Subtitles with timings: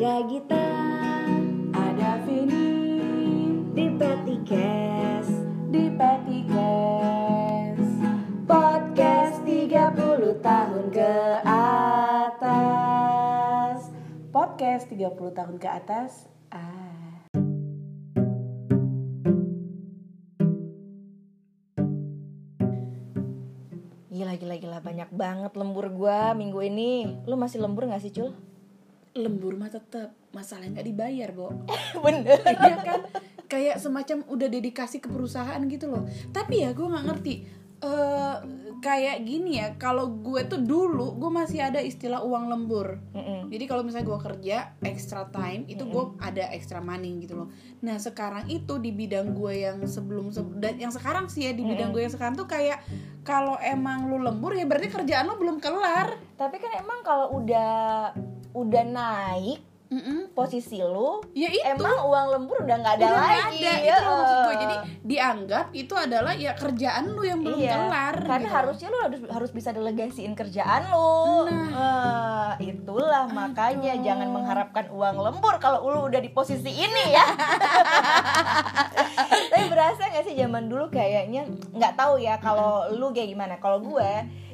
[0.00, 0.64] Ada Gita
[1.76, 2.72] Ada Vini
[3.76, 5.28] di Petikes
[5.68, 7.84] di Petikes
[8.48, 11.12] Podcast 30 tahun ke
[12.24, 13.12] atas
[14.32, 17.28] Podcast 30 tahun ke atas ah.
[24.08, 28.48] Gila gila gila banyak banget lembur gua minggu ini Lu masih lembur gak sih Cul?
[29.12, 31.50] Lembur mah tetap Masalahnya nggak dibayar, Bo
[32.04, 33.00] Bener Iya kan?
[33.46, 37.34] Kayak semacam udah dedikasi ke perusahaan gitu loh Tapi ya gue nggak ngerti
[37.80, 38.36] eh
[38.78, 43.48] kayak gini ya kalau gue tuh dulu gue masih ada istilah uang lembur Mm-mm.
[43.48, 47.48] Jadi kalau misalnya gue kerja extra time itu gue ada extra money gitu loh.
[47.80, 51.64] Nah sekarang itu di bidang gue yang sebelum se- dan yang sekarang sih ya di
[51.66, 52.84] bidang gue yang sekarang tuh kayak
[53.22, 56.20] kalau emang lu lembur ya berarti kerjaan lu belum kelar.
[56.36, 58.12] Tapi kan emang kalau udah
[58.54, 60.30] udah naik Mm-mm.
[60.38, 61.66] posisi lu Ya itu.
[61.66, 65.66] Emang uang lembur udah nggak ada udah lagi ada itu loh maksud gue jadi dianggap
[65.74, 68.54] itu adalah ya kerjaan lu yang belum iya, kelar karena gitu.
[68.54, 71.50] harusnya lu harus harus bisa delegasiin kerjaan lu.
[71.50, 72.54] Nah.
[72.62, 77.26] Eh, itulah makanya jangan mengharapkan uang lembur kalau lu udah di posisi ini ya.
[79.50, 83.58] Tapi berasa gak sih zaman dulu kayaknya nggak tahu ya kalau lu kayak gimana.
[83.58, 84.10] Kalau gue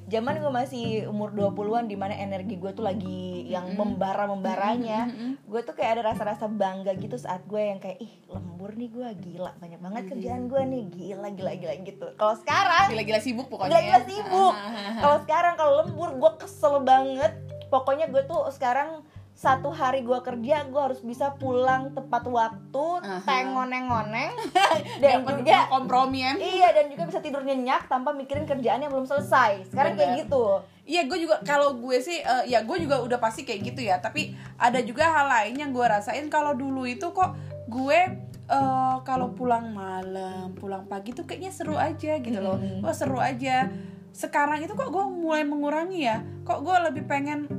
[0.06, 5.10] zaman gue masih umur 20-an di mana energi gue tuh lagi yang membara-membaranya.
[5.42, 9.08] Gue tuh kayak ada rasa-rasa bangga gitu saat gue yang kayak ih lembur nih gue
[9.18, 12.06] gila banyak banget kerjaan gue nih gila gila gila gitu.
[12.14, 14.06] Kalau sekarang gila-gila sibuk pokoknya gila-gila ya.
[14.06, 14.54] sibuk.
[15.02, 17.32] Kalau sekarang kalau lembur gue kesel banget.
[17.66, 19.02] Pokoknya gue tuh sekarang
[19.36, 23.20] satu hari gue kerja gue harus bisa pulang tepat waktu Aha.
[23.20, 24.32] tengoneng-oneng
[25.04, 29.04] dan juga kompromi ya iya dan juga bisa tidur nyenyak tanpa mikirin kerjaan yang belum
[29.04, 30.22] selesai sekarang kayak Bener.
[30.24, 30.46] gitu
[30.86, 33.98] Iya gue juga kalau gue sih eh, ya gue juga udah pasti kayak gitu ya
[33.98, 37.34] tapi ada juga hal lain yang gue rasain kalau dulu itu kok
[37.66, 37.98] gue
[38.46, 42.86] eh, kalau pulang malam pulang pagi tuh kayaknya seru aja gitu loh Mm-mm.
[42.86, 43.66] wah seru aja
[44.14, 47.50] sekarang itu kok gue mulai mengurangi ya kok gue lebih pengen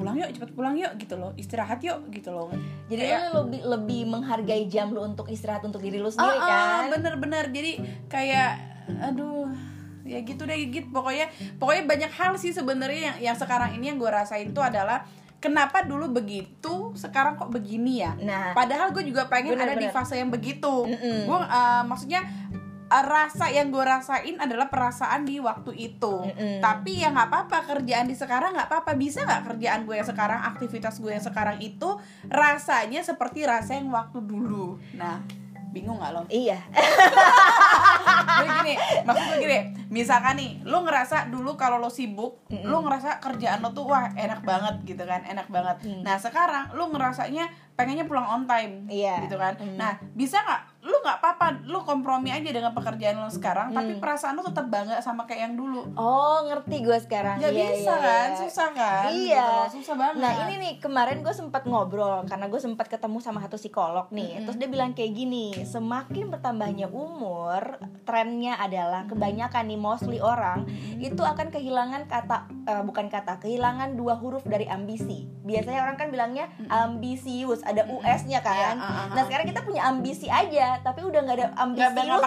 [0.00, 1.30] pulang yuk cepet pulang yuk gitu loh.
[1.36, 2.48] Istirahat yuk gitu loh.
[2.88, 6.48] Jadi Kayak- lu lebih lebih menghargai jam lu untuk istirahat untuk diri sendiri Ah, ah,
[6.48, 6.82] kan?
[6.96, 7.52] bener-bener.
[7.52, 7.72] Jadi
[8.08, 8.50] kayak
[8.98, 9.52] aduh
[10.02, 10.88] ya gitu deh gitu.
[10.88, 11.28] Pokoknya
[11.60, 15.04] pokoknya banyak hal sih sebenarnya yang yang sekarang ini yang gue rasain tuh adalah
[15.38, 18.12] kenapa dulu begitu sekarang kok begini ya?
[18.18, 20.84] Nah padahal gue juga pengen Bener, ada di fase yang begitu.
[20.84, 21.24] Mm-mm.
[21.24, 22.49] gue eh, maksudnya eh,
[22.90, 26.58] rasa yang gue rasain adalah perasaan di waktu itu Mm-mm.
[26.58, 30.42] tapi ya nggak apa-apa kerjaan di sekarang nggak apa-apa bisa nggak kerjaan gue yang sekarang
[30.44, 31.86] aktivitas gue yang sekarang itu
[32.26, 35.22] rasanya seperti rasa yang waktu dulu nah
[35.70, 36.58] bingung nggak lo iya
[38.30, 38.74] Jadi gini,
[39.04, 39.58] maksud gue gini,
[39.88, 44.40] misalkan nih, lu ngerasa dulu kalau lo sibuk, lu ngerasa kerjaan lo tuh wah enak
[44.40, 45.76] banget gitu kan, enak banget.
[45.84, 46.00] Mm.
[46.00, 47.46] Nah sekarang lu ngerasanya
[47.76, 49.28] pengennya pulang on time, Iya.
[49.28, 49.60] gitu kan.
[49.60, 49.76] Mm.
[49.76, 54.00] Nah bisa nggak, lu nggak apa-apa, lu kompromi aja dengan pekerjaan lo sekarang, tapi Mm.
[54.00, 55.84] perasaan lu tetap bangga sama kayak yang dulu.
[55.92, 58.38] oh ngerti gue sekarang Gak Iya, bisa iya, kan, iya.
[58.38, 59.02] susah kan?
[59.06, 59.44] Iya.
[59.44, 60.16] gitu susah banget.
[60.18, 64.40] Nah ini nih kemarin gue sempat ngobrol karena gue sempat ketemu sama satu psikolog nih.
[64.42, 70.64] Terus dia bilang kayak gini, semakin bertambahnya umur, trennya adalah kebanyakan nih mostly orang
[70.96, 75.28] itu akan kehilangan kata eh, bukan kata, kehilangan dua huruf dari ambisi.
[75.40, 78.76] Biasanya orang kan bilangnya ambisius, ada us-nya kan.
[78.76, 79.26] Iya, ah, ah, Nah ah.
[79.26, 82.18] sekarang kita punya ambisi aja, tapi udah nggak ada ambisiusnya.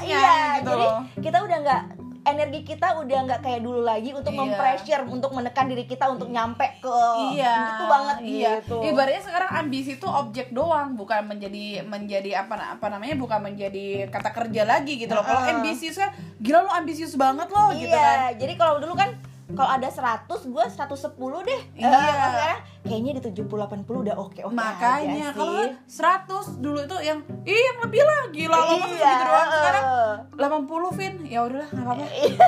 [0.00, 1.00] Iya, gitu jadi loh.
[1.18, 1.82] kita udah nggak
[2.20, 4.40] energi kita udah nggak kayak dulu lagi untuk Iya.
[4.42, 6.98] mempressure untuk menekan diri kita untuk nyampe ke
[7.32, 12.76] iya gitu banget iya gitu ibaratnya sekarang ambisi itu objek doang bukan menjadi menjadi apa
[12.76, 15.56] apa namanya bukan menjadi kata kerja lagi gitu loh kalau Heeh.
[15.56, 19.08] ambisius kan gila lo ambisius banget lo gitu iya kan jadi kalau dulu kan
[19.48, 21.88] kalau ada 100 gue 110 deh Iya.
[21.88, 26.00] Eh, sekarang kayaknya di 70 80 udah oke oke makanya kalau sih.
[26.00, 29.48] 100 dulu itu yang ih yang lebih lah gila lo masa iya segitu doang.
[29.52, 30.16] sekarang eh.
[30.38, 31.14] 80 Vin.
[31.28, 32.06] Ya udahlah nggak apa-apa.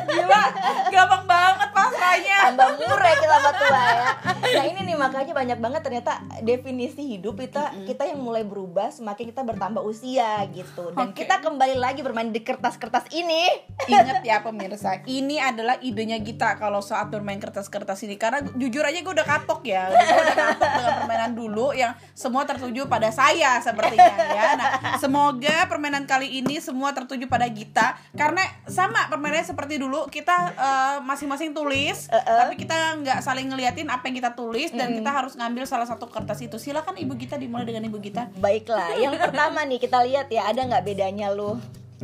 [0.08, 0.42] Gila
[0.88, 2.38] gampang banget pasrahnya.
[2.50, 4.06] Tambah murah kita tua ya.
[4.40, 6.12] Nah ini nih makanya banyak banget ternyata
[6.42, 10.94] definisi hidup kita kita yang mulai berubah semakin kita bertambah usia gitu.
[10.96, 11.22] Dan Oke.
[11.22, 13.46] kita kembali lagi bermain di kertas-kertas ini.
[13.90, 18.16] Ingat ya pemirsa, ini adalah idenya Gita kalau saat bermain kertas-kertas ini.
[18.20, 19.90] Karena jujur aja gue udah kapok ya.
[19.90, 24.70] Gue dengan permainan dulu yang semua tertuju pada saya sepertinya ya Nah
[25.02, 30.96] semoga permainan kali ini semua tertuju pada Gita Karena sama permainannya seperti dulu Kita eh,
[31.04, 35.64] masing-masing tulis Tapi kita nggak saling ngeliatin apa yang kita tulis Dan kita harus ngambil
[35.68, 39.78] salah satu kertas itu Silakan Ibu Gita dimulai dengan Ibu Gita Baiklah, yang pertama nih
[39.82, 41.58] kita lihat ya ada nggak bedanya lu?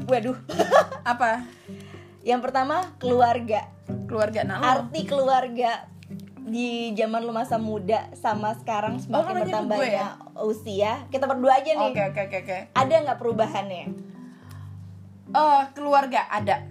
[0.06, 0.36] Waduh,
[1.02, 1.48] Apa?
[2.26, 3.70] yang pertama keluarga.
[4.10, 4.58] Keluarga nah.
[4.58, 5.86] Arti keluarga
[6.46, 10.06] di zaman lu masa muda sama sekarang Oh, semakin ke bertambahnya
[10.40, 12.58] usia kita berdua aja nih Oke oke oke oke.
[12.70, 13.84] ada nggak perubahannya
[15.26, 16.62] Eh keluarga ada.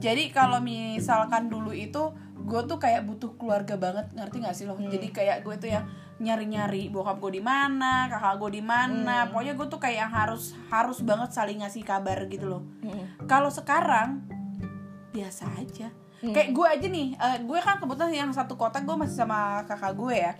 [0.00, 2.08] Jadi kalau misalkan dulu itu
[2.42, 4.74] gue tuh kayak butuh keluarga banget ngerti gak sih lo?
[4.74, 5.84] Jadi kayak gue tuh yang
[6.18, 9.28] nyari-nyari bokap gue di mana, kakak gue di mana.
[9.28, 12.62] Pokoknya gue tuh kayak yang harus harus banget saling ngasih kabar gitu loh.
[13.28, 14.24] Kalau sekarang
[15.12, 15.92] biasa aja.
[16.30, 19.98] Kayak gue aja nih, eh, gue kan kebetulan yang satu kota gue masih sama kakak
[19.98, 20.32] gue ya.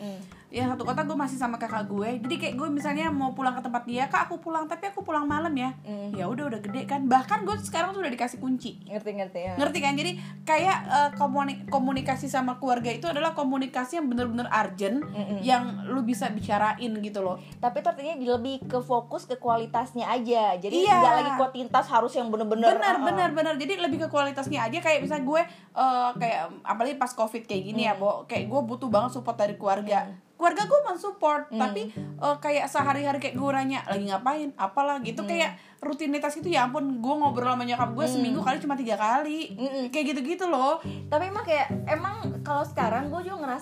[0.52, 2.20] Yang satu kota gue masih sama kakak gue.
[2.20, 5.24] Jadi kayak gue misalnya mau pulang ke tempat dia, kak aku pulang, tapi aku pulang
[5.24, 5.72] malam ya.
[6.12, 7.08] Ya udah udah gede kan.
[7.08, 8.76] Bahkan gue sekarang tuh udah dikasih kunci.
[8.84, 9.52] Ngerti-ngerti ya.
[9.56, 9.96] Ngerti kan?
[9.96, 10.12] Jadi
[10.44, 15.00] kayak eh, komuni- komunikasi sama keluarga itu adalah komunikasi yang bener-bener urgent
[15.40, 17.40] yang lu bisa bicarain gitu loh.
[17.56, 20.60] Tapi itu artinya lebih ke fokus ke kualitasnya aja.
[20.60, 21.00] Jadi Iya.
[21.00, 23.06] nggak lagi kuantitas harus yang bener-bener benar uh-uh.
[23.08, 23.54] benar benar.
[23.56, 24.78] Jadi lebih ke kualitasnya aja.
[24.84, 28.28] Kayak misalnya gue eh, kayak apalagi pas covid kayak gini ya bo.
[28.28, 33.38] Kayak gue butuh banget support dari keluarga keluarga gue mensupport tapi eh, kayak sehari-hari kayak
[33.38, 34.50] gue nanya lagi ngapain?
[34.58, 34.98] Apalah?
[34.98, 38.98] Gitu kayak rutinitas itu ya ampun gue ngobrol sama nyokap gue seminggu kali cuma tiga
[38.98, 39.54] kali.
[39.94, 40.82] Kayak gitu-gitu loh.
[40.82, 42.61] Tapi emang kayak emang kalau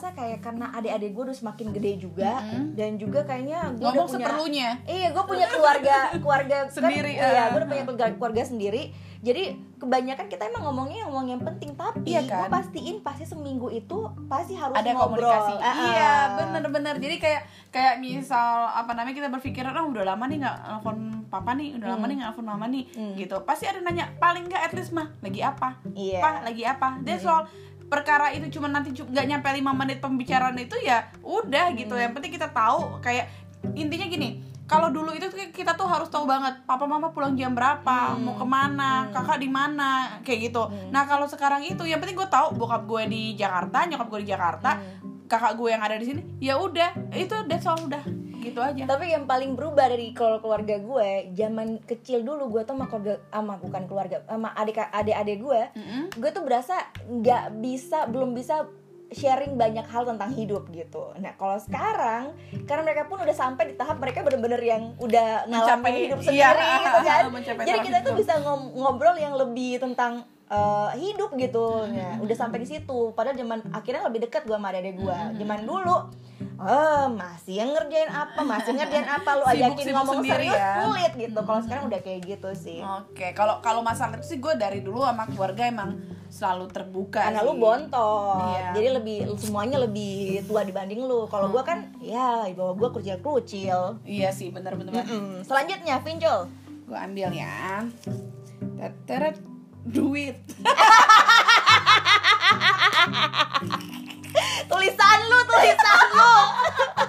[0.00, 2.40] ngerasa kayak karena adik-adik gue udah semakin gede juga
[2.72, 7.28] dan juga kayaknya gue udah ngomong punya seperlunya Iya, gue punya keluarga keluarga Sendiri, Kan,
[7.28, 7.48] iya, eh.
[7.52, 8.82] gue udah punya keluarga, keluarga sendiri.
[9.20, 12.48] Jadi kebanyakan kita emang ngomongnya ngomong yang penting, tapi Iya gue kan?
[12.48, 15.28] pastiin pasti seminggu itu pasti harus ada ngobrol.
[15.28, 15.76] komunikasi Ah, ah.
[15.84, 20.56] iya bener-bener jadi kayak kayak misal apa namanya kita berpikir oh udah lama nih nggak
[20.64, 20.98] nelfon
[21.28, 24.62] papa nih udah lama nih nggak nelfon mama nih gitu pasti ada nanya paling nggak
[24.62, 26.18] at least mah lagi apa Iya.
[26.18, 27.44] pak lagi apa dia soal
[27.90, 31.98] perkara itu cuma nanti nggak nyampe lima menit pembicaraan itu ya udah gitu.
[31.98, 33.26] Yang penting kita tahu kayak
[33.74, 38.14] intinya gini kalau dulu itu kita tuh harus tahu banget papa mama pulang jam berapa
[38.14, 40.70] mau ke mana kakak di mana kayak gitu.
[40.94, 44.28] Nah kalau sekarang itu yang penting gue tahu bokap gue di Jakarta nyokap gue di
[44.30, 44.78] Jakarta
[45.26, 48.02] kakak gue yang ada di sini ya udah itu that's all udah
[48.40, 52.74] gitu aja Tapi yang paling berubah dari kalau keluarga gue, zaman kecil dulu gue tuh
[52.74, 55.60] sama keluarga, sama bukan keluarga, sama adik adik adik gue,
[56.16, 58.66] gue tuh berasa nggak bisa, belum bisa
[59.10, 61.10] sharing banyak hal tentang hidup gitu.
[61.18, 62.34] Nah kalau sekarang,
[62.64, 66.66] karena mereka pun udah sampai di tahap mereka bener-bener yang udah ngalamin hidup iya, sendiri
[66.86, 67.22] gitu kan.
[67.68, 71.86] Jadi kita tuh bisa ngom- ngobrol yang lebih tentang eh, hidup gitu.
[71.86, 73.14] Nah, udah sampai di situ.
[73.14, 75.18] Padahal zaman akhirnya lebih dekat gue sama adik gue.
[75.38, 75.98] Zaman dulu
[76.60, 80.72] Oh, masih yang ngerjain apa, masih ngerjain apa lu ajakin Sibuk-sibuk ngomong sendiri serius ya.
[80.84, 81.40] sulit gitu.
[81.40, 82.78] Kalau sekarang udah kayak gitu sih.
[82.84, 85.96] Oke, kalau kalau masalah itu sih gue dari dulu sama keluarga emang
[86.28, 87.32] selalu terbuka.
[87.32, 87.48] Karena sih.
[87.48, 88.66] lu bontot, Iya.
[88.76, 91.24] jadi lebih semuanya lebih tua dibanding lu.
[91.28, 93.96] Kalau gua kan, ya ibu gua kerja krucil.
[94.04, 95.00] Iya sih, bener-bener.
[95.00, 95.40] Mm.
[95.44, 96.44] Selanjutnya, Vinjol.
[96.84, 97.84] Gue ambil ya.
[98.76, 99.40] Teteret
[99.84, 100.36] duit.
[104.70, 106.36] Tulisan lu, tulisan lu.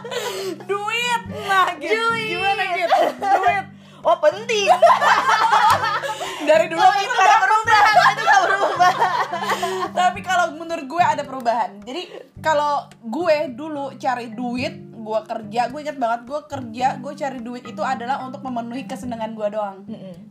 [0.71, 1.21] duit.
[1.45, 1.94] Nah, gitu.
[1.94, 2.27] Duit.
[2.35, 3.00] Gimana gitu?
[3.21, 3.65] Duit.
[4.01, 4.69] Oh penting.
[6.50, 7.79] Dari dulu Kalau itu gak berubah,
[8.12, 8.94] itu gak berubah.
[9.94, 12.09] tapi kalau menurut gue ada perubahan jadi
[12.41, 17.63] kalau gue dulu cari duit gue kerja gue inget banget gue kerja gue cari duit
[17.65, 19.77] itu adalah untuk memenuhi kesenangan gue doang.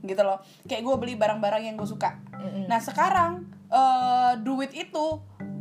[0.06, 0.38] Gitu loh.
[0.64, 2.16] Kayak gue beli barang-barang yang gue suka.
[2.70, 5.06] Nah sekarang eh, duit itu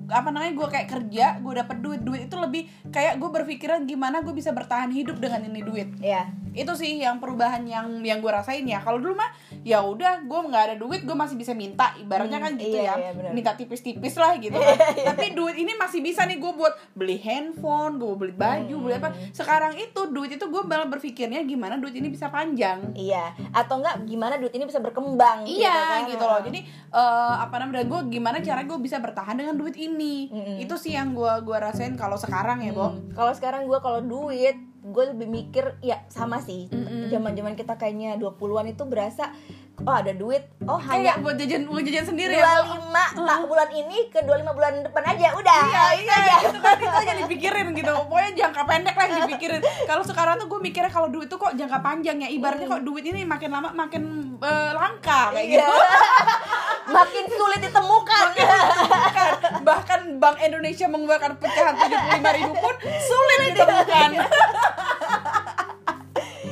[0.09, 4.25] apa namanya gue kayak kerja gue dapet duit duit itu lebih kayak gue berpikiran gimana
[4.25, 5.89] gue bisa bertahan hidup dengan ini duit.
[6.01, 8.81] Ya, itu sih yang perubahan yang yang gue rasain ya.
[8.81, 9.30] Kalau dulu mah
[9.66, 13.11] ya udah gue nggak ada duit gue masih bisa minta ibaratnya kan gitu iya, ya
[13.11, 14.78] iya, minta tipis-tipis lah gitu kan
[15.13, 19.09] tapi duit ini masih bisa nih gue buat beli handphone gue beli baju beli apa
[19.35, 23.31] sekarang itu duit itu gue malah berpikirnya gimana duit ini bisa panjang iya.
[23.56, 26.09] Atau enggak gimana duit ini bisa berkembang Iya kan?
[26.09, 26.39] gitu loh.
[26.44, 26.59] Jadi
[26.94, 30.30] eh, apa namanya gue gimana cara gue bisa bertahan dengan duit ini.
[30.61, 32.94] Itu sih yang gue gua rasain kalau sekarang ya, Bo.
[32.94, 33.11] Hmm.
[33.16, 36.67] Kalau sekarang gue kalau duit gue lebih mikir ya sama sih
[37.07, 39.31] zaman-zaman kita kayaknya 20-an itu berasa
[39.79, 42.43] oh ada duit oh hanya Kayak buat jajan buat jajan sendiri ya.
[42.67, 42.75] Bo.
[42.83, 46.35] 25 tak bulan ini ke 25 bulan depan aja udah Iya, itu iya, aja.
[46.43, 47.91] gitu kan itu aja dipikirin gitu.
[47.95, 49.61] Pokoknya jangka pendek lah yang dipikirin.
[49.87, 52.27] Kalau sekarang tuh gue mikirnya kalau duit tuh kok jangka panjang ya.
[52.27, 55.59] Ibaratnya kok duit ini makin lama makin eh, langka kayak Iya.
[55.61, 55.73] gitu.
[56.95, 59.29] makin sulit ditemukan Bahkan,
[59.61, 64.09] bahkan Bank Indonesia mengeluarkan pecahan 75 ribu pun sulit ditemukan.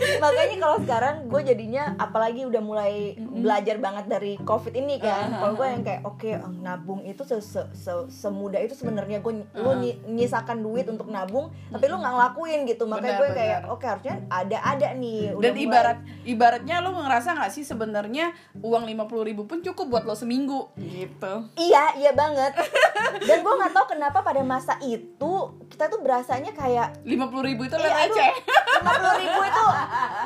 [0.23, 5.39] makanya kalau sekarang gue jadinya apalagi udah mulai belajar banget dari covid ini kan Uh-huh.
[5.39, 9.33] kalau gue yang kayak oke eh, nabung itu se se- se- semudah itu sebenarnya gue
[9.51, 13.59] lu nyi- nyisakan duit untuk nabung tapi lu nggak ngelakuin gitu makanya Benar, gue kayak
[13.67, 18.31] oke harusnya ada ada nih udah Dan mulai- ibarat ibaratnya lu ngerasa nggak sih sebenarnya
[18.57, 21.33] uang 50.000 ribu pun cukup buat lo seminggu gitu.
[21.55, 22.53] Iya, iya banget.
[23.27, 25.33] Dan gue nggak tahu kenapa pada masa itu
[25.67, 27.07] kita tuh berasanya kayak 50.000
[27.43, 28.31] ribu itu Iya, lo receh.
[28.77, 29.63] lima puluh ribu itu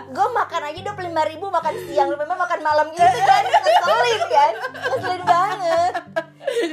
[0.08, 4.54] gue makan aja dua lima ribu makan siang memang makan malam gitu kan ngeselin kan?
[4.92, 5.94] Ngeselin banget.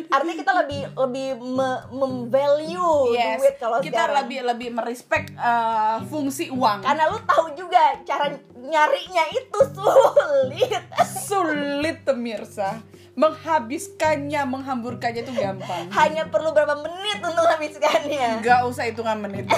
[0.08, 4.16] Artinya kita lebih lebih me- mem-value Yes, duit kalau kita sekarang.
[4.24, 6.82] lebih lebih merespek eh, fungsi uang.
[6.82, 10.82] karena lu tahu juga cara nyarinya itu sulit.
[11.04, 12.80] Sulit pemirsa.
[13.18, 15.90] Menghabiskannya, menghamburkannya itu gampang.
[15.98, 19.50] hanya perlu berapa menit untuk habiskannya Gak usah hitungan menit.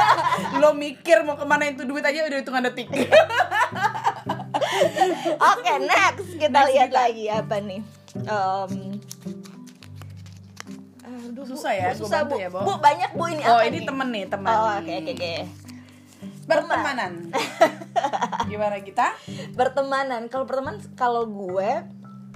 [0.60, 2.88] lo mikir mau ke mana itu duit aja udah hitungan detik.
[5.52, 7.00] Oke, next kita Next lihat kita.
[7.04, 7.80] lagi apa nih.
[8.14, 8.72] Em,
[11.02, 12.36] aduh, Bu, Susah ya, Bu, susah bu.
[12.36, 12.60] ya, Bo.
[12.64, 13.86] Bu banyak bu ini oh apa ini nih?
[13.86, 14.50] temen nih teman.
[14.50, 15.34] Oh, oke oke oke.
[16.42, 17.12] Pertemanan.
[18.48, 19.06] Gimana kita?
[19.52, 20.26] Pertemanan.
[20.26, 21.70] Kalau pertemanan kalau gue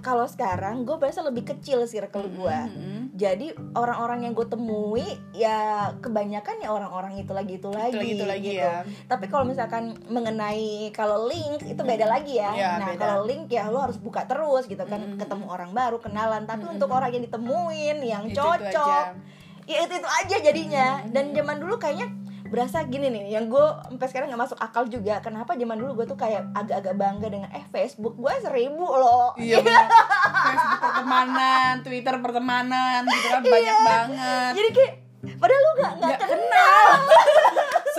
[0.07, 2.59] kalau sekarang gue berasa lebih kecil circle gue.
[2.71, 3.11] Mm-mm.
[3.19, 5.03] Jadi orang-orang yang gue temui
[5.35, 7.99] ya kebanyakan ya orang-orang itu lagi itu lagi.
[7.99, 8.63] lagi, itu lagi gitu.
[8.63, 8.87] ya.
[9.11, 12.55] Tapi kalau misalkan mengenai kalau link itu beda lagi ya.
[12.55, 16.47] Iya, nah kalau link ya lo harus buka terus gitu kan, ketemu orang baru, kenalan.
[16.47, 19.67] Tapi untuk orang yang ditemuin, yang Itu-itu cocok, aja.
[19.67, 20.87] ya itu itu aja jadinya.
[21.11, 22.15] Dan zaman dulu kayaknya
[22.57, 25.21] berasa gini nih yang gue sampai sekarang nggak masuk akal juga.
[25.21, 29.37] Kenapa zaman dulu gue tuh kayak agak-agak bangga dengan eh Facebook gue seribu loh.
[29.37, 29.61] Iya.
[29.61, 34.53] Facebook pertemanan, Twitter pertemanan, gitu kan banyak banget.
[34.57, 34.93] jadi kayak
[35.37, 36.87] padahal lu nggak nggak Nggak kenal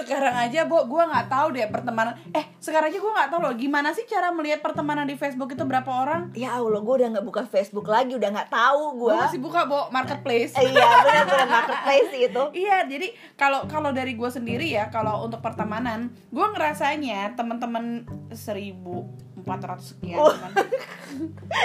[0.08, 2.16] Sekarang aja, Bo, gue nggak tahu deh pertemanan.
[2.32, 5.64] Eh, sekarang aja gue nggak tahu loh gimana sih cara melihat pertemanan di Facebook itu
[5.68, 6.32] berapa orang?
[6.34, 9.90] ya allah gue udah nggak buka Facebook lagi udah nggak tahu gue masih buka, Bo,
[9.92, 10.54] marketplace.
[10.58, 16.10] iya benar-benar marketplace itu Iya, jadi kalau kalau dari gue sendiri ya, kalau untuk pertemanan,
[16.32, 19.08] gue ngerasanya teman-teman seribu
[19.48, 20.36] empat ratus sekian, Oh.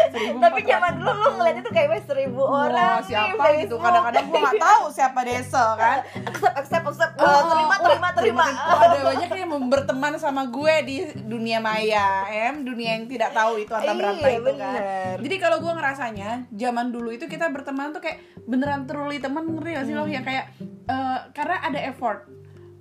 [0.08, 3.74] Seribu tapi zaman dulu lu ngeliat itu kayak wes seribu orang Wah, siapa nih, gitu?
[3.76, 5.98] Kadang-kadang gue nggak tahu siapa desa kan.
[6.22, 10.12] accept accept accept Oh, Eh, oh, terima oh, terima terima Oh, ada banyak yang berteman
[10.16, 14.52] sama gue di dunia maya, em, dunia yang tidak tahu itu atau berapa Iya, itu
[14.54, 14.78] kan.
[15.20, 19.70] Jadi kalau gue ngerasanya zaman dulu itu kita berteman tuh kayak beneran truly teman ngerti
[19.72, 20.14] gak sih lo Hmm.
[20.14, 20.54] yang kayak
[20.86, 22.30] eh, karena ada effort.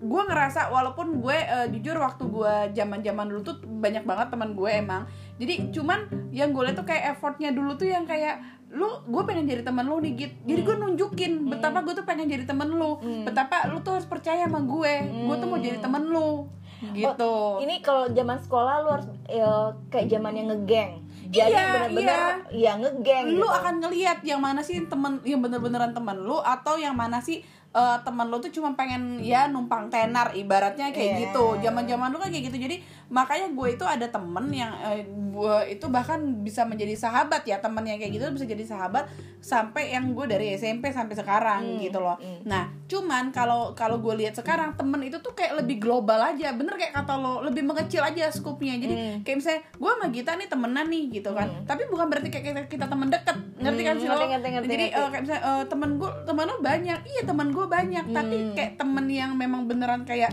[0.01, 4.70] Gue ngerasa walaupun gue eh, jujur waktu gue zaman-zaman dulu tuh banyak banget teman gue
[4.70, 5.05] emang.
[5.38, 8.41] Jadi cuman yang gue liat tuh kayak effortnya dulu tuh yang kayak
[8.72, 10.34] lu gue pengen jadi teman lu nih git.
[10.48, 12.98] Jadi gue nunjukin betapa gue tuh pengen jadi temen lu.
[13.27, 14.93] Betapa lu tuh harus percaya sama gue.
[15.27, 16.48] Gue tuh mau jadi temen lu.
[16.81, 17.13] Gitu.
[17.22, 20.91] Oh, ini kalau zaman sekolah lu harus eh, kayak zaman yang ngegeng.
[21.31, 23.48] Jadi Iya, benar-benar ya ngegeng lu gitu.
[23.48, 27.98] akan ngelihat yang mana sih temen yang bener-beneran temen lu atau yang mana sih eh,
[28.01, 31.20] teman lu tuh cuma pengen ya numpang tenar ibaratnya kayak Iya.
[31.25, 32.75] gitu zaman-zaman lu kan kayak gitu jadi
[33.12, 37.84] makanya gue itu ada temen yang eh, gue itu bahkan bisa menjadi sahabat ya temen
[37.84, 42.15] yang kayak gitu bisa jadi sahabat sampai yang gue dari SMP sampai sekarang gitu loh.
[42.44, 46.51] nah cuman kalau kalau gue lihat sekarang temen itu tuh kayak lebih global aja.
[46.51, 48.75] Bener kayak kata lo lebih mengecil aja skupnya.
[48.75, 51.48] Jadi kayak misalnya gue sama Gita nih temenan nih gitu kan.
[51.63, 53.38] Tapi bukan berarti kayak kita, kita temen deket.
[53.58, 54.13] Ngerti kan Hmm, sih lo?
[54.13, 54.98] ngerti, ngerti, ngerti, jadi ngerti.
[54.98, 57.00] eh, kayak misalnya eh, temen gue temen lo banyak.
[57.03, 58.06] Iya temen gue banyak.
[58.10, 58.53] Tapi Hmm.
[58.53, 60.32] kayak temen yang memang beneran kayak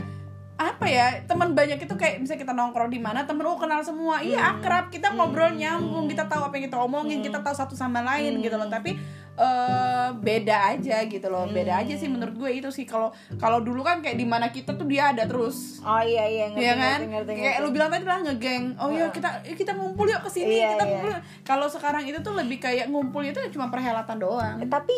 [0.59, 4.19] apa ya teman banyak itu kayak bisa kita nongkrong di mana temen oh kenal semua
[4.19, 4.59] iya Hmm.
[4.59, 8.39] akrab kita ngobrol nyambung kita tahu apa yang kita omongin kita tahu satu sama lain
[8.39, 8.99] gitu loh tapi
[9.37, 13.81] eh beda aja gitu loh beda aja sih menurut gue itu sih kalau kalau dulu
[13.81, 16.99] kan kayak di mana kita tuh dia ada terus oh iya iya ngerti Iya kan?
[16.99, 17.63] ngerti, ngerti, Kayak ngerti.
[17.63, 18.65] lu bilang tadi lah ngegeng.
[18.77, 21.17] Oh iya kita kita ngumpul yuk ke sini, Iya, kita iya.
[21.45, 24.59] Kalau sekarang itu tuh lebih kayak ngumpul itu cuma perhelatan doang.
[24.61, 24.97] Tapi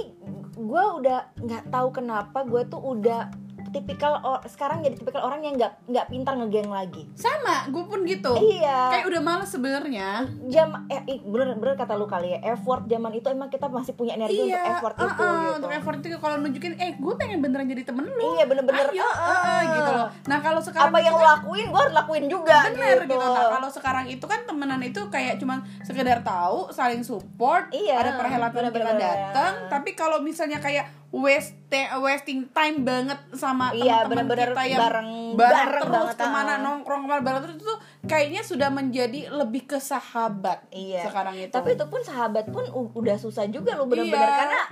[0.50, 3.29] gue udah nggak tahu kenapa gue tuh udah
[3.70, 8.02] tipikal or- sekarang jadi tipikal orang yang nggak nggak pintar ngegeng lagi Sama, gue pun
[8.02, 8.32] gitu.
[8.36, 10.08] iya Kayak udah males sebenarnya.
[10.46, 14.14] jam eh bener bener kata lu kali ya effort zaman itu emang kita masih punya
[14.16, 17.66] energi untuk effort uh-uh, itu gitu untuk effort itu kalau nunjukin eh gue pengen beneran
[17.66, 18.34] jadi temen lu.
[18.34, 19.30] iya bener-bener Ayo, uh-uh.
[19.30, 20.08] uh-uh, gitu loh.
[20.26, 23.16] Nah, kalau sekarang apa yang lo kan- lakuin gue harus lakuin juga bener gitu.
[23.16, 28.10] Nah, kalau sekarang itu kan temenan itu kayak cuman sekedar tahu, saling support, Iya, ada
[28.16, 31.59] perhelatan kita datang, tapi kalau misalnya kayak waste
[31.99, 36.52] wasting time banget sama Iya, teman-teman kita yang bareng- bareng, bareng terus banget, ke mana
[36.52, 36.59] ah.
[36.61, 37.75] nongkrong ke mana bareng terus itu
[38.07, 41.02] kayaknya sudah menjadi lebih ke sahabat Iya.
[41.05, 41.50] sekarang itu.
[41.50, 44.38] Tapi itu pun sahabat pun udah susah juga lu bener-bener Iya.
[44.38, 44.69] karena ah,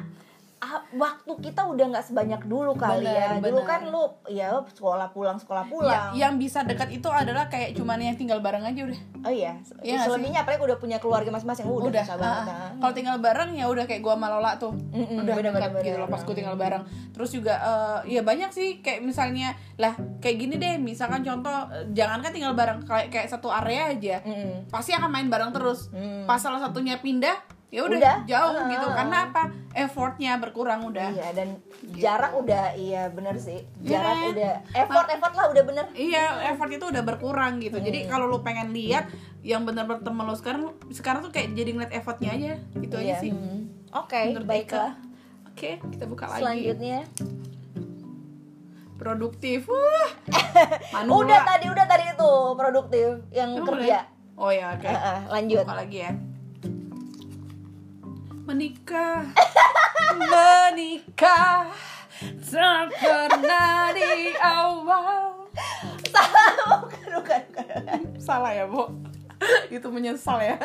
[0.91, 3.71] waktu kita udah nggak sebanyak dulu kali Bener, ya dulu bener.
[3.71, 6.11] kan lu ya sekolah pulang sekolah Ya, pulang.
[6.19, 9.01] yang bisa dekat itu adalah kayak cuman yang tinggal bareng aja udah.
[9.23, 12.71] Oh iya nggak selebihnya apalagi udah punya keluarga masing-masing uh, udah, udah ah, ah.
[12.79, 14.75] kalau tinggal bareng ya udah kayak gua sama Lola tuh.
[14.75, 16.83] Mm-mm, udah bener, dekat bener, gitu loh pas gue tinggal bareng.
[17.15, 21.87] Terus juga eh, ya banyak sih kayak misalnya lah kayak gini deh misalkan contoh eh,
[21.95, 24.17] jangankan tinggal bareng kayak kayak satu area aja.
[24.27, 24.71] Mm-mm.
[24.75, 25.91] pasti akan main bareng terus.
[25.95, 26.27] Mm.
[26.27, 28.17] pas salah satunya pindah ya udah Udah.
[28.25, 28.65] jauh Ah.
[28.67, 31.49] gitu karena apa effortnya berkurang udah Iya dan
[31.93, 34.29] jarak udah iya bener sih jarak Iya.
[34.31, 37.77] udah effort effort lah udah bener Iya, effort itu udah berkurang gitu.
[37.77, 41.93] Jadi kalau lu pengen lihat yang benar-benar temen lo sekarang sekarang tuh kayak jadi ngeliat
[41.93, 42.53] effortnya aja.
[42.75, 43.17] Itu aja Iya.
[43.19, 43.31] sih.
[43.31, 43.69] Hmm.
[43.95, 44.93] Oke Menurut baiklah.
[45.47, 46.41] Oke, kita buka lagi.
[46.41, 46.99] selanjutnya
[48.95, 49.69] Produktif.
[49.69, 50.09] Wah.
[51.07, 54.03] Udah tadi udah tadi itu produktif yang Emang kerja udah?
[54.37, 54.87] Oh ya, oke.
[54.87, 56.13] Ah, ah, lanjut Buka lagi ya.
[58.49, 59.29] Menikah.
[60.33, 61.69] Menikah.
[62.49, 65.45] Tak pernah di awal.
[66.09, 68.89] salah bukan bukan bukan Salah ya, Bu.
[69.69, 70.57] Itu menyesal ya.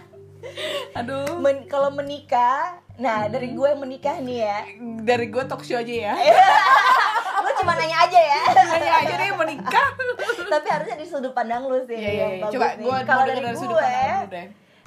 [0.98, 1.36] Aduh.
[1.36, 4.58] Men- kalau menikah nah dari gue yang menikah nih ya
[5.04, 6.14] Dari gue talk show aja ya.
[7.44, 9.88] lu cuma nanya aja ya Hanya aja deh menikah.
[10.48, 12.26] tapi harusnya di sudut pandang lu sih iya, iya.
[12.40, 14.46] bagus Coba gue kalau dari dari sudut gue pandang lu deh.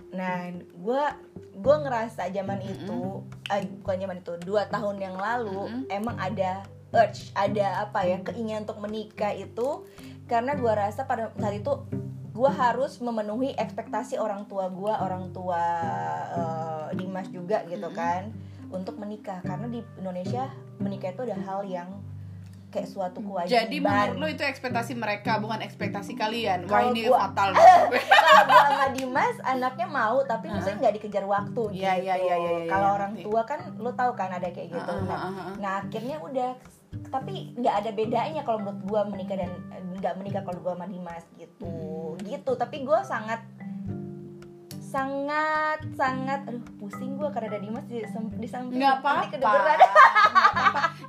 [0.09, 1.03] Nah gue
[1.59, 7.29] gue ngerasa zaman itu eh, bukan zaman itu dua tahun yang lalu emang ada urge
[7.37, 9.85] ada apa ya keinginan untuk menikah itu.
[10.29, 11.73] Karena gue rasa pada saat itu
[12.29, 15.63] gue harus memenuhi ekspektasi orang tua gue orang tua
[16.33, 18.33] eh, Dimas juga gitu kan
[18.69, 19.41] untuk menikah.
[19.45, 20.49] Karena di Indonesia
[20.81, 21.89] menikah itu ada hal yang
[22.69, 26.65] kayak suatu kewajiban Jadi menurut lo itu ekspektasi mereka bukan ekspektasi kalian.
[26.65, 27.49] Wah Kalau ini gua- fatal.
[27.57, 31.81] kalau sama Dimas anaknya mau tapi maksudnya nggak dikejar waktu gitu.
[31.81, 34.69] Iya, iya, iya, iya, iya, Kalau iya, orang tua kan lo tahu kan ada kayak
[34.69, 34.91] gitu.
[34.91, 35.53] Ah, Nah, ah, ah, ah.
[35.57, 36.49] nah, akhirnya udah
[37.09, 39.51] tapi nggak ada bedanya kalau menurut gua menikah dan
[39.95, 41.73] nggak menikah kalau gua sama Dimas gitu.
[42.13, 42.21] Hmm.
[42.21, 42.51] Gitu.
[42.53, 43.41] Tapi gua sangat
[44.79, 48.01] sangat sangat aduh pusing gua karena ada Dimas di,
[48.37, 49.37] di samping Nggak apa-apa.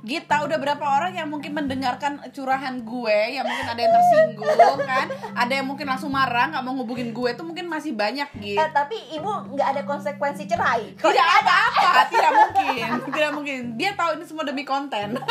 [0.01, 5.07] Gita udah berapa orang yang mungkin mendengarkan curahan gue, yang mungkin ada yang tersinggung kan,
[5.37, 8.57] ada yang mungkin langsung marah nggak mau ngubungin gue tuh mungkin masih banyak gitu.
[8.57, 10.97] Eh, tapi ibu nggak ada konsekuensi cerai.
[10.97, 13.59] Tidak apa-apa, tidak mungkin, tidak mungkin.
[13.77, 15.17] Dia tahu ini semua demi konten.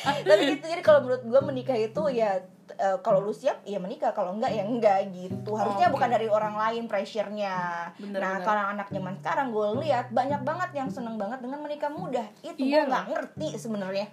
[0.00, 2.40] tapi gitu jadi kalau menurut gue menikah itu ya
[2.80, 5.52] eh, kalau lu siap ya menikah kalau enggak ya enggak gitu.
[5.52, 6.00] Harusnya Oke.
[6.00, 7.92] bukan dari orang lain pressure-nya.
[7.94, 8.46] Bener, nah bener.
[8.48, 12.24] kalau anak zaman sekarang gue lihat banyak banget yang seneng banget dengan menikah muda.
[12.40, 12.82] Itu Iya.
[12.82, 14.08] gue nggak ngerti sebenarnya.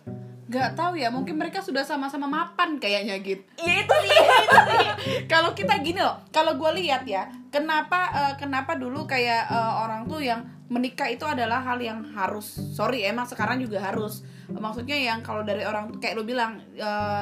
[0.48, 3.44] Gak tahu ya, mungkin mereka sudah sama-sama mapan kayaknya gitu.
[3.60, 4.88] iya itu sih itu sih
[5.32, 10.08] kalau kita gini loh kalau gue lihat ya kenapa eh, kenapa dulu kayak eh, orang
[10.08, 12.48] tuh yang menikah itu adalah hal yang harus.
[12.72, 16.60] Sorry emang sekarang juga harus maksudnya yang kalau dari orang kayak lu bilang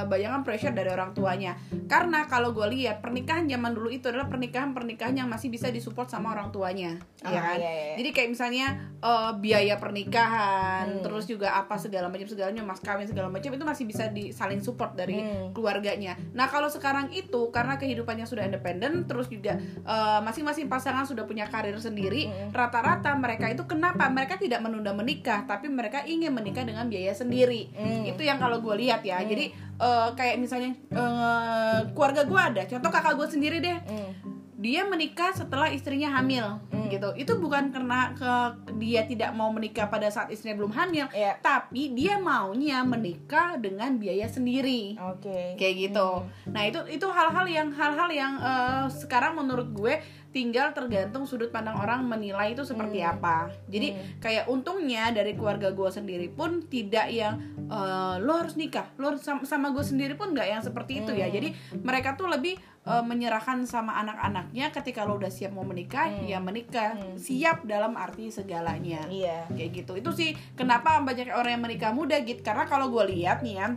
[0.05, 4.27] banyak kan pressure dari orang tuanya karena kalau gue lihat pernikahan zaman dulu itu adalah
[4.27, 7.93] pernikahan pernikahan yang masih bisa disupport sama orang tuanya Ah, ya kan iya, iya.
[7.97, 8.65] jadi kayak misalnya
[9.01, 11.01] eh, biaya pernikahan Hmm.
[11.01, 14.59] terus juga apa segala macam segalanya mas kawin segala macam itu masih bisa di saling
[14.59, 15.49] support dari Hmm.
[15.55, 16.13] keluarganya.
[16.35, 21.47] Nah kalau sekarang itu karena kehidupannya sudah independen, terus juga eh, masing-masing pasangan sudah punya
[21.47, 22.51] karir sendiri, Mm.
[22.51, 27.71] rata-rata mereka itu kenapa mereka tidak menunda menikah, tapi mereka ingin menikah dengan biaya sendiri.
[27.71, 28.11] Mm.
[28.13, 29.23] Itu yang kalau gue lihat ya.
[29.23, 34.11] Jadi eh, kayak misalnya eh, keluarga gue ada, contoh kakak gue sendiri deh, Hmm.
[34.55, 36.91] dia menikah setelah istrinya hamil Hmm.
[36.91, 37.09] gitu.
[37.15, 38.31] Itu bukan karena ke
[38.75, 41.37] dia tidak mau menikah pada saat istrinya belum hamil, Iya.
[41.39, 46.09] tapi dia maunya menikah dengan biaya sendiri oke kayak gitu.
[46.47, 49.95] Nah itu itu hal-hal yang hal-hal yang eh, sekarang menurut gue
[50.29, 53.15] tinggal tergantung sudut pandang orang menilai itu seperti Hmm.
[53.15, 53.47] apa.
[53.65, 54.19] Jadi Hmm.
[54.19, 59.23] kayak untungnya dari keluarga gue sendiri pun tidak yang eh, lo harus nikah, lo harus
[59.23, 61.25] sama, sama gue sendiri pun nggak yang seperti itu ya.
[61.25, 61.33] Hmm.
[61.33, 66.27] Jadi mereka tuh lebih eh, menyerahkan sama anak-anaknya ketika lo udah siap mau menikah Hmm.
[66.27, 67.15] ya menikah, Hmm.
[67.15, 69.07] siap dalam arti segalanya.
[69.07, 69.47] Iya.
[69.51, 69.91] Kayak gitu.
[69.99, 73.67] Itu sih kenapa banyak orang yang menikah muda gitu karena kalau gue lihat nih ya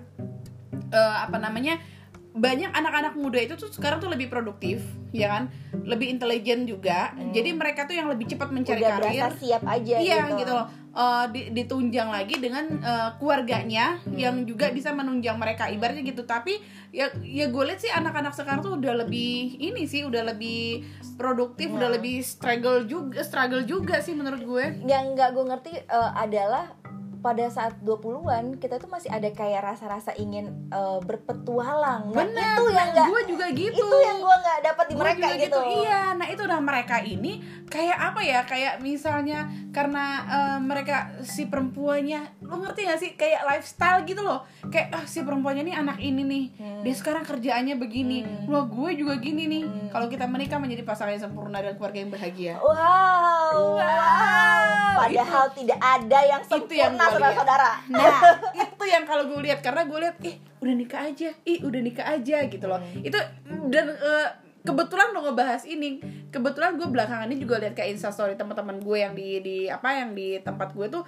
[0.92, 1.78] eh, apa namanya
[2.38, 5.42] banyak anak-anak muda itu tuh sekarang tuh lebih produktif ya kan?
[5.72, 7.14] Lebih intelijen juga.
[7.16, 7.32] Hmm.
[7.32, 9.32] jadi mereka tuh yang lebih cepat mencari udah karir.
[9.40, 10.52] siap aja iya gitu, gitu.
[10.54, 10.66] loh
[10.98, 14.18] Eh, di- ditunjang lagi dengan eh, keluarganya Hmm.
[14.18, 16.58] yang juga bisa menunjang mereka ibaratnya gitu tapi
[16.90, 20.82] ya ya gue lihat sih anak-anak sekarang tuh udah lebih ini sih udah lebih
[21.14, 21.94] produktif udah Nah.
[21.94, 26.66] lebih struggle juga struggle juga sih menurut gue yang nggak gue ngerti eh, adalah
[27.18, 32.14] pada saat 20-an kita tuh masih ada kayak rasa-rasa ingin eh, berpetualang.
[32.14, 33.82] Nah, Bener, itu yang enggak gue juga gitu.
[33.82, 35.60] itu yang gua nggak dapat di Gua mereka juga gitu.
[35.82, 37.32] Iya, nah itu udah mereka ini
[37.66, 38.40] kayak apa ya?
[38.46, 43.10] Kayak misalnya karena eh, mereka si perempuannya, lo ngerti gak sih?
[43.12, 44.40] Kayak lifestyle gitu loh.
[44.66, 46.80] Kayak ah si perempuannya nih anak ini nih, Hmm.
[46.80, 48.24] dia sekarang kerjaannya begini.
[48.48, 49.62] Wah gue juga gini nih.
[49.62, 49.88] Hmm.
[49.88, 52.56] Kalau kita menikah menjadi pasangan yang sempurna dan keluarga yang bahagia.
[52.56, 57.70] Wow, Wow, Padahal tidak ada yang Itu yang sempurna saudara-saudara.
[57.88, 58.16] Nah,
[58.64, 62.06] itu yang kalau gue lihat karena gue lihat, ih udah nikah aja, ih udah nikah
[62.08, 62.80] aja gitu loh.
[62.98, 63.14] Itu
[63.68, 64.28] dan eh,
[64.64, 69.14] kebetulan lo ngebahas ini, kebetulan gue belakangan ini juga lihat kayak instastory teman-teman gue yang
[69.14, 71.02] di di apa yang di tempat gue tuh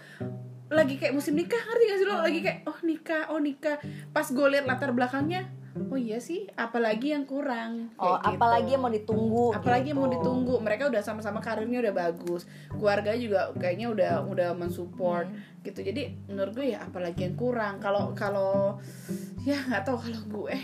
[0.70, 3.76] lagi kayak musim nikah ngerti gak sih lo lagi kayak oh nikah oh nikah
[4.08, 5.50] pas gue lihat latar belakangnya
[5.84, 8.26] oh iya sih apalagi yang kurang Oh, gitu.
[8.28, 9.46] apalagi yang mau ditunggu.
[9.52, 10.18] apalagi yang mau gitu.
[10.18, 15.26] ditunggu mereka udah sama-sama karirnya udah bagus keluarga juga kayaknya udah udah mensupport
[15.60, 18.78] gitu jadi menurut gue ya apalagi yang kurang kalau kalau
[19.40, 20.54] ya nggak tahu kalau gue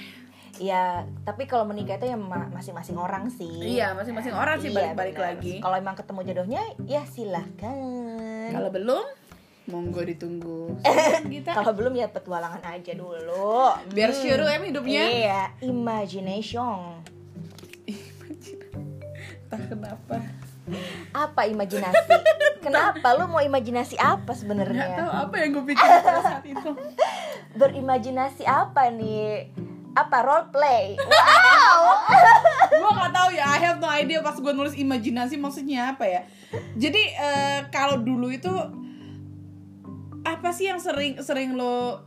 [0.56, 3.76] Iya, tapi kalau menikah itu ya ma- masing-masing orang sih.
[3.76, 5.28] iya masing-masing orang sih Iya, balik-balik benar.
[5.28, 8.48] lagi Kalau emang ketemu jodohnya, ya silahkan.
[8.48, 9.04] kalau belum
[9.66, 10.78] monggo ditunggu
[11.26, 13.74] kita Kalau belum ya petualangan aja dulu.
[13.88, 14.20] biar Hmm.
[14.20, 17.02] syuru em hidupnya Iya, imagination.
[19.42, 20.16] entah kenapa
[21.12, 21.94] Apa imajinasi?
[22.64, 24.98] Kenapa lu mau imajinasi apa nggak tahu sebenarnya?
[25.06, 26.70] apa yang gue pikirin pada saat itu
[27.60, 29.54] Berimajinasi apa nih?
[29.94, 30.98] Apa role play?
[30.98, 31.78] Wow.
[32.76, 36.20] gue nggak tahu ya I have no idea pas gue nulis imajinasi maksudnya apa ya
[36.74, 38.50] jadi eh, kalau dulu itu
[40.36, 42.04] apa sih yang sering sering lo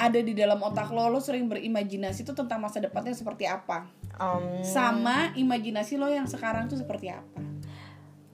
[0.00, 1.12] ada di dalam otak lo?
[1.12, 3.84] Lo sering berimajinasi itu tentang masa depannya seperti apa?
[4.16, 7.40] Em, sama imajinasi lo yang sekarang tuh seperti apa?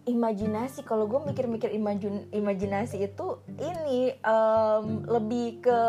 [0.07, 5.81] Imajinasi kalau gue mikir-mikir imajin imajinasi itu ini em, lebih ke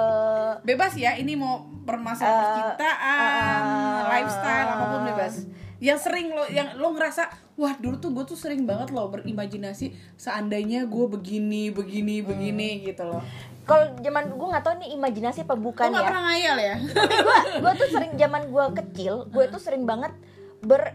[0.65, 5.33] bebas ya ini mau permasalahan Eh, percintaan eh, lifestyle apa pun bebas
[5.81, 7.25] yang sering lo yang lo ngerasa
[7.57, 13.01] wah dulu tuh gue tuh sering banget lo berimajinasi seandainya gue begini begini begini gitu
[13.09, 13.25] loh.
[13.65, 16.07] Kalau zaman gue nggak tahu nih imajinasi apa lo bukan nggak ya.
[16.07, 16.75] pernah ngayal ya.
[17.65, 20.13] Gue tuh sering zaman gue kecil gue tuh sering banget
[20.61, 20.93] ber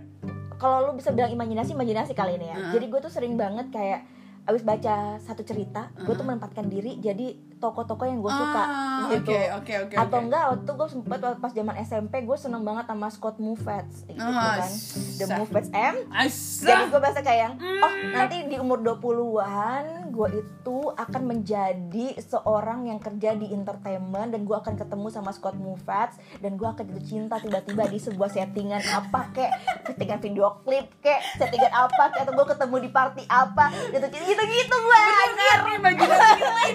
[0.56, 2.56] kalau lu bisa bilang imajinasi imajinasi kali ini ya.
[2.56, 2.72] Heeh.
[2.78, 4.06] jadi gue tuh sering banget kayak
[4.46, 8.62] abis baca satu cerita gue tuh menempatkan diri jadi tokoh-tokoh yang gue suka
[8.96, 9.28] Ah, gitu.
[9.28, 10.24] oke oke oke atau oke.
[10.24, 14.60] enggak waktu gue sempet pas zaman SMP gue seneng banget sama Scott Movets gitu Ah,
[14.60, 14.70] kan.
[15.16, 15.24] The.
[15.36, 15.94] Movets M.
[16.10, 16.64] Asa.
[16.64, 22.86] jadi gue biasa kayak yang, oh nanti di umur 20-an gue itu akan menjadi seorang
[22.86, 27.04] yang kerja di entertainment dan gue akan ketemu sama Scott Movets dan gue akan jatuh
[27.04, 29.50] cinta tiba-tiba di sebuah settingan apa kek
[29.86, 34.35] settingan video klip kek settingan apa kek atau gue ketemu di party apa gitu gitu
[34.44, 35.00] gitu gue
[35.36, 35.60] Bener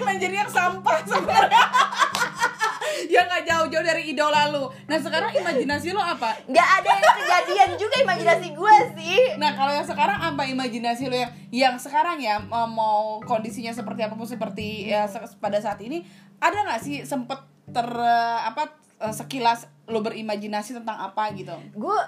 [0.02, 1.64] imajinasi yang sampah sebenarnya.
[3.12, 4.68] Yang nggak jauh-jauh dari idola lu.
[4.86, 6.38] Nah sekarang imajinasi lo apa?
[6.46, 9.20] Nggak ada yang kejadian juga imajinasi gue sih.
[9.40, 14.14] Nah kalau yang sekarang apa imajinasi lo yang yang sekarang ya mau- kondisinya seperti apa
[14.14, 15.08] pun seperti ya
[15.40, 16.04] pada saat ini
[16.38, 17.88] ada nggak sih sempet ter
[18.44, 21.50] apa eh, sekilas lo berimajinasi tentang apa gitu?
[21.72, 21.98] gue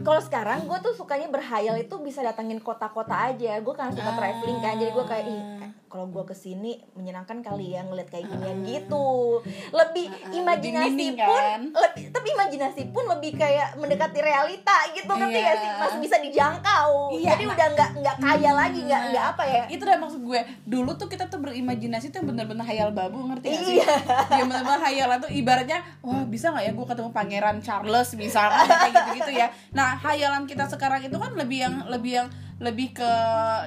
[0.00, 4.16] kalau sekarang gue tuh sukanya berhayal itu bisa datangin kota-kota aja gue kan suka Ah.
[4.16, 8.06] traveling kan jadi gue kayak ih eh, kalau gue ke sini menyenangkan kali ya ngeliat
[8.06, 11.60] kayak ginian gitu lebih Ah, imajinasi lebih mining, pun kan?
[11.74, 15.46] lebih tapi imajinasi pun lebih kayak mendekati realita gitu ngerti Iya.
[15.46, 17.54] gak sih masih bisa dijangkau Iya, jadi nah.
[17.54, 20.40] udah nggak nggak kaya lagi nggak nggak apa ya Itu udah maksud gue.
[20.64, 23.76] Dulu tuh kita tuh berimajinasi tuh bener-bener hayal babu, ngerti gak sih?
[23.76, 23.88] Iya.
[24.34, 28.92] Yang bener-bener hayalan tuh ibaratnya, wah bisa nggak ya gue ketemu pangeran Charles misalkan kayak
[28.94, 29.48] gitu-gitu ya.
[29.70, 33.10] Nah, hayalan kita sekarang itu kan lebih yang lebih yang lebih ke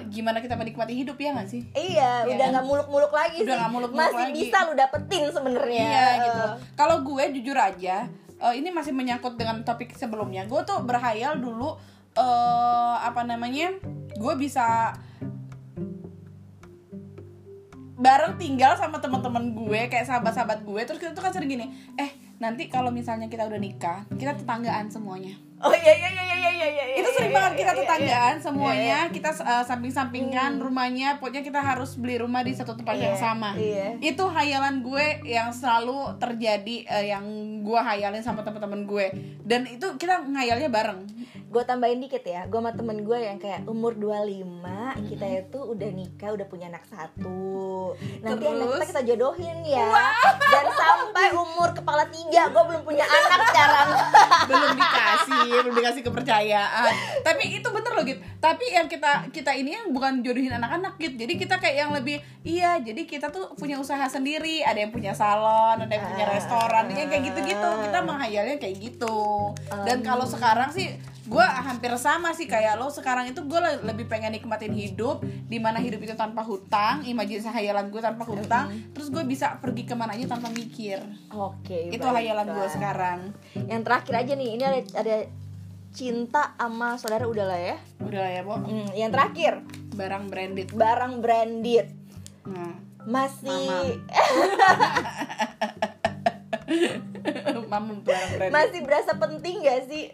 [0.10, 1.62] gimana kita menikmati hidup ya nggak sih?
[1.72, 2.54] Iya, Iya udah kan?
[2.58, 3.60] nggak muluk-muluk lagi Udah sih.
[3.62, 4.34] nggak muluk-muluk Masih lagi.
[4.42, 5.84] bisa lu dapetin sebenarnya.
[5.86, 6.44] Iya gitu.
[6.74, 7.96] Kalau gue jujur aja,
[8.40, 10.50] eh, ini masih menyangkut dengan topik sebelumnya.
[10.50, 11.78] Gue tuh berhayal dulu
[12.18, 13.78] eh apa namanya?
[14.18, 14.98] Gue bisa
[17.94, 21.68] bareng tinggal sama teman-teman gue kayak sahabat-sahabat gue terus kita tuh kan sering gini
[22.00, 22.08] eh
[22.40, 25.36] nanti kalau misalnya kita udah nikah kita tetanggaan semuanya.
[25.60, 26.68] Oh iya iya iya iya iya iya.
[26.72, 28.44] iya, itu sering iya, banget iya, kita iya, tetanggaan iya.
[28.44, 28.98] semuanya.
[29.12, 33.52] Kita uh, samping-sampingan rumahnya pokoknya kita harus beli rumah di satu tempat yang Iya, sama.
[33.60, 34.00] iya.
[34.00, 37.26] itu hayalan gue yang selalu terjadi uh, yang
[37.60, 39.06] gue hayalin sama teman-teman gue.
[39.44, 41.04] Dan itu kita ngayalnya bareng.
[41.52, 45.90] Gue tambahin dikit ya gue sama temen gue yang kayak umur 25 kita itu udah
[45.92, 47.98] nikah udah punya anak satu.
[48.24, 48.72] Nanti anak Terus?
[48.80, 49.92] kita kita jodohin ya.
[50.40, 53.88] Dan sampai umur kepala tiga gue belum punya anak sekarang.
[54.50, 56.92] Belum dikasih belum dikasih kepercayaan.
[57.22, 61.28] Tapi itu bener loh gitu tapi yang kita kita ini yang bukan jodohin anak-anak gitu
[61.28, 64.64] jadi kita kayak yang lebih iya jadi kita tuh punya usaha sendiri.
[64.64, 66.34] Ada yang punya salon ada yang punya Ah.
[66.34, 66.84] restoran.
[66.88, 67.70] Yang kayak gitu-gitu.
[67.84, 69.52] Kita menghayalnya kayak gitu.
[69.84, 70.96] Dan kalau sekarang sih
[71.30, 75.78] gue hampir sama sih kayak lo sekarang itu gue lebih pengen nikmatin hidup di mana
[75.78, 80.18] hidup itu tanpa hutang imajinasi hayalan gue tanpa hutang terus gue bisa pergi ke mana
[80.18, 80.98] aja tanpa mikir
[81.30, 81.88] Oke.
[81.88, 82.18] itu baiklah.
[82.18, 83.20] hayalan gue sekarang
[83.70, 85.16] Yang terakhir aja nih, ini ada ada
[85.90, 87.76] cinta sama saudara udah lah ya.
[88.02, 89.62] udah lah ya bo Hmm, yang terakhir
[89.94, 91.88] barang branded barang branded
[92.44, 92.74] nah.
[93.06, 93.70] masih
[97.68, 100.10] mama barang branded masih berasa penting gak sih?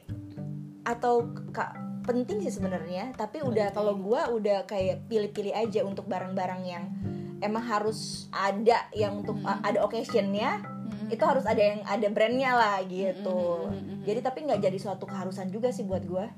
[0.86, 1.74] Atau kak
[2.06, 6.86] penting sih sebenarnya, tapi udah kalau gua udah kayak pilih-pilih aja untuk barang-barang yang
[7.42, 10.62] emang harus ada yang untuk ada occasionnya
[11.10, 13.74] itu harus ada yang ada brandnya lah gitu.
[14.06, 16.30] Jadi tapi nggak jadi suatu keharusan juga sih buat gua.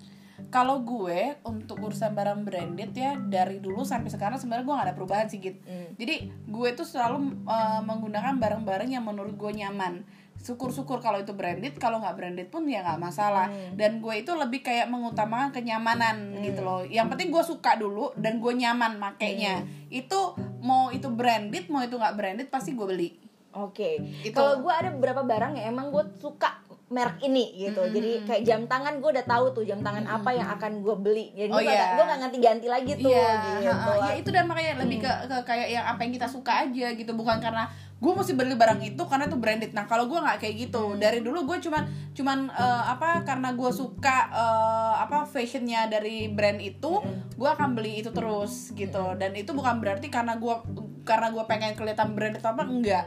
[0.47, 4.95] Kalau gue untuk urusan barang branded ya dari dulu sampai sekarang sebenarnya gue gak ada
[4.95, 5.97] perubahan sih gitu Hmm.
[5.97, 10.05] jadi gue tuh selalu uh, menggunakan barang-barang yang menurut gue nyaman
[10.41, 13.49] syukur-syukur kalau itu branded kalau nggak branded pun ya nggak masalah.
[13.73, 16.81] Dan gue itu lebih kayak mengutamakan kenyamanan gitu loh.
[16.85, 19.65] Yang penting gue suka dulu dan gue nyaman makainya.
[19.89, 23.09] Itu mau itu branded mau itu nggak branded pasti gue beli.
[23.57, 24.37] Oke, Itu.
[24.37, 27.83] kalau gue ada beberapa barang yang emang gue suka merek ini gitu.
[27.85, 31.25] Jadi kayak jam tangan gue udah tahu tuh jam tangan apa yang akan gue beli.
[31.31, 31.93] Jadi Oh, gue iya.
[31.93, 33.27] gue nggak ganti-ganti lagi tuh Iya,
[33.59, 33.91] gitu.
[33.91, 34.07] ha-ha.
[34.07, 37.11] ya itu dan makanya lebih ke, ke kayak yang apa yang kita suka aja gitu
[37.11, 40.55] bukan karena gue mesti beli barang itu karena itu branded nah kalau gue nggak kayak
[40.63, 41.81] gitu dari dulu gue cuman
[42.13, 47.01] cuman eh, apa karena gue suka eh, apa fashionnya dari brand itu
[47.33, 50.55] gue akan beli itu terus gitu dan itu bukan berarti karena gue
[51.03, 53.05] karena gue pengen kelihatan branded apa enggak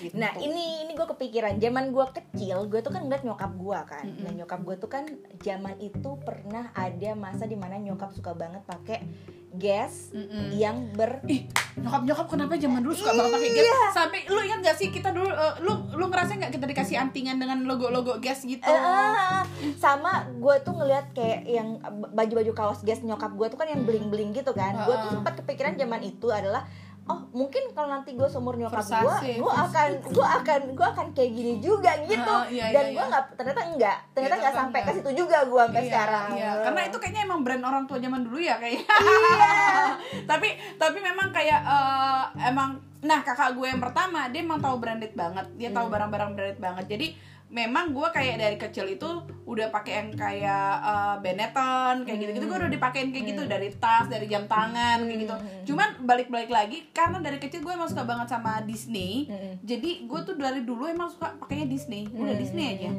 [0.00, 0.14] gitu.
[0.16, 1.58] Nah ini ini gue kepikiran.
[1.58, 4.06] Zaman gue kecil gue tuh kan ngeliat nyokap gue kan.
[4.22, 5.04] Nah nyokap gue tuh kan
[5.42, 9.02] zaman itu pernah ada masa di mana nyokap suka banget pakai
[9.48, 10.52] gas Mm-mm.
[10.52, 11.48] yang ber ih
[11.80, 13.72] nyokap nyokap kenapa zaman dulu suka banget pakai gas?
[13.96, 17.40] Sampai lu ingat gak sih kita dulu eh, lu lu ngerasa nggak kita dikasih antingan
[17.40, 18.68] dengan logo logo gas gitu?
[18.68, 19.48] Ah,
[19.80, 21.80] sama gue tuh ngeliat kayak yang
[22.12, 24.84] baju-baju kaos gas nyokap gue tuh kan yang bling-bling gitu kan.
[24.84, 26.68] Gue tuh sempat kepikiran zaman itu adalah
[27.08, 31.30] oh mungkin kalau nanti gue seumur nyokap gue gue akan gue akan gue akan kayak
[31.32, 32.20] gini juga gitu.
[32.28, 33.10] Ah, iya, dan iya, gue iya.
[33.10, 33.98] nggak ternyata enggak.
[34.12, 36.28] Ternyata Iya, nggak sampai ke situ juga gue sampai Iya, sekarang.
[36.36, 36.50] iya.
[36.68, 39.52] karena itu kayaknya emang brand orang tua zaman dulu ya kayaknya iya.
[40.30, 45.16] Tapi tapi memang kayak eh, emang nah kakak gue yang pertama dia emang tahu branded
[45.16, 45.46] banget.
[45.56, 46.84] Dia tahu barang-barang branded banget.
[46.92, 47.06] Jadi
[47.48, 49.08] memang gue kayak dari kecil itu
[49.48, 52.44] udah pakai yang kayak eh, Benetton kayak gitu-gitu.
[52.44, 55.34] Gue udah dipakein kayak gitu dari tas dari jam tangan kayak gitu.
[55.72, 59.64] Cuman balik-balik lagi karena dari kecil gue emang suka banget sama Disney Mm-mm.
[59.64, 62.04] jadi gue tuh dari dulu emang suka pakainya Disney.
[62.12, 62.90] Udah Disney aja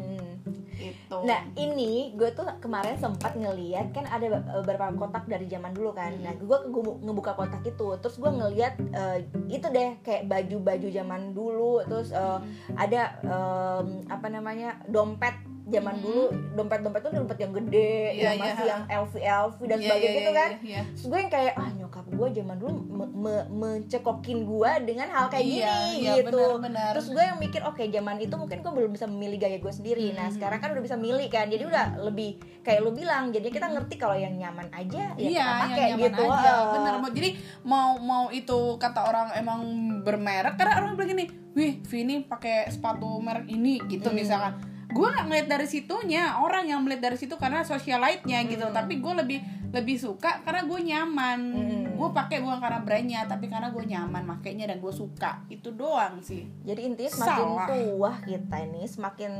[0.79, 0.91] Hmm.
[0.95, 5.91] itu Nah ini gue tuh kemarin sempat ngeliat kan ada beberapa kotak dari zaman dulu
[5.91, 6.15] kan.
[6.23, 6.57] Nah gue
[7.03, 12.39] ngebuka kotak itu, terus gue ngeliat eh, itu deh kayak baju-baju zaman dulu, terus eh,
[12.79, 15.35] ada em, apa namanya dompet
[15.69, 18.43] zaman dulu, dompet-dompet tuh dompet yang gede, Iya, yang iya.
[18.43, 20.49] masih yang LV LV dan Iya, sebagainya iya, gitu iya, kan.
[20.61, 20.81] iya.
[20.89, 25.25] Terus gue yang kayak ah nyokap gue zaman dulu me- me- mencekokin gue dengan hal
[25.27, 26.27] kayak Iya, gini iya, gitu.
[26.33, 26.91] benar-benar.
[26.91, 30.11] Terus gue yang mikir oke zaman itu mungkin gue belum bisa memilih gaya gue sendiri.
[30.11, 32.29] Nah sekarang kan udah bisa milih kan, jadi udah lebih
[32.59, 33.29] kayak lu bilang.
[33.29, 36.23] Jadi kita ngerti kalau yang nyaman aja ya iya, kita pakai gitu.
[36.25, 36.49] aja.
[36.49, 37.29] Eh, Bener, mau jadi
[37.61, 39.61] mau mau itu kata orang emang
[40.01, 44.57] bermerek karena orang bilang gini, "Wih, Vini pakai sepatu merek ini." gitu misalkan.
[44.89, 48.65] Gue nggak ngeliat dari situnya, orang yang melihat dari situ karena socialite-nya gitu.
[48.73, 51.39] Tapi gue lebih lebih suka karena gue nyaman.
[51.93, 55.45] Gue pakai bukan karena brandnya, tapi karena gue nyaman makainya dan gue suka.
[55.45, 56.49] Itu doang sih.
[56.65, 57.67] Jadi intinya semakin Salah.
[57.69, 59.33] tua kita ini semakin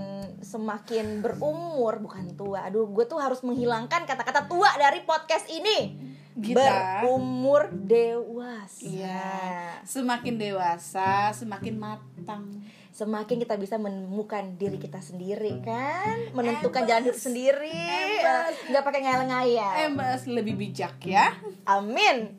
[0.46, 2.70] semakin berumur bukan tua.
[2.70, 6.10] Aduh, gue tuh harus menghilangkan kata-kata tua dari podcast ini.
[6.40, 8.86] Kita Berumur dewasa.
[8.86, 9.82] Iya.
[9.84, 12.44] Semakin dewasa, semakin matang.
[12.90, 18.56] Semakin kita bisa menemukan diri kita sendiri kan, menentukan jalan hidup sendiri, Embas.
[18.66, 19.74] nggak pakai ngayal-ngayal.
[19.78, 21.36] Eh, Mbak, lebih bijak ya.
[21.70, 22.39] Amin.